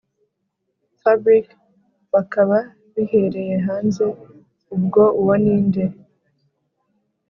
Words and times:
fabric 1.01 1.47
bakaba 2.13 2.57
bihereye 2.93 3.55
hanze 3.67 4.01
ubwo 4.75 5.03
uwo 5.21 5.33
ninde 5.43 5.83